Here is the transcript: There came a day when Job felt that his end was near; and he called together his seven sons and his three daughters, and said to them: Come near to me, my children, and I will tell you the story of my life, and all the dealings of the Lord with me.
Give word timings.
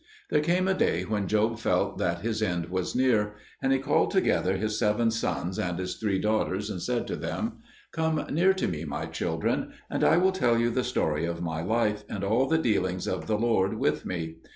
There 0.31 0.41
came 0.41 0.67
a 0.67 0.73
day 0.73 1.03
when 1.03 1.27
Job 1.27 1.59
felt 1.59 1.99
that 1.99 2.21
his 2.21 2.41
end 2.41 2.69
was 2.71 2.95
near; 2.95 3.35
and 3.61 3.71
he 3.71 3.77
called 3.77 4.09
together 4.09 4.57
his 4.57 4.79
seven 4.79 5.11
sons 5.11 5.59
and 5.59 5.77
his 5.77 5.97
three 5.97 6.17
daughters, 6.17 6.71
and 6.71 6.81
said 6.81 7.05
to 7.05 7.15
them: 7.15 7.57
Come 7.91 8.25
near 8.31 8.51
to 8.55 8.67
me, 8.67 8.83
my 8.83 9.05
children, 9.05 9.73
and 9.91 10.03
I 10.03 10.17
will 10.17 10.31
tell 10.31 10.57
you 10.57 10.71
the 10.71 10.83
story 10.83 11.25
of 11.25 11.43
my 11.43 11.61
life, 11.61 12.03
and 12.09 12.23
all 12.23 12.47
the 12.47 12.57
dealings 12.57 13.07
of 13.07 13.27
the 13.27 13.37
Lord 13.37 13.75
with 13.75 14.03
me. 14.03 14.37